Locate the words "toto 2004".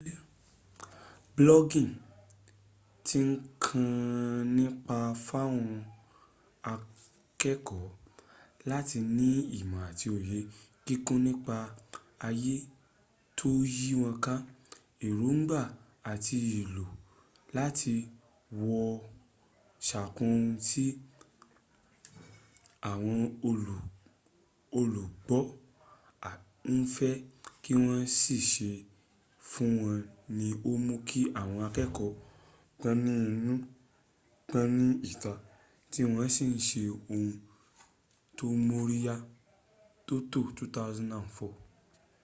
40.07-41.53